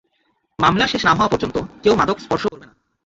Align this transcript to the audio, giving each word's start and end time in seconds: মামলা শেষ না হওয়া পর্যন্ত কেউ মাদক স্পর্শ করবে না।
মামলা 0.59 0.85
শেষ 0.87 1.01
না 1.05 1.13
হওয়া 1.15 1.31
পর্যন্ত 1.33 1.55
কেউ 1.83 1.93
মাদক 1.95 2.17
স্পর্শ 2.19 2.43
করবে 2.47 2.65
না। 2.65 2.73